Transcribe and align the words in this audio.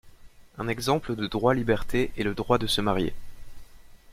Un 0.57 0.67
exemple 0.67 1.15
de 1.15 1.27
droit-liberté 1.27 2.11
est 2.17 2.23
le 2.23 2.33
droit 2.33 2.57
de 2.57 2.65
se 2.65 2.81
marier. 2.81 3.13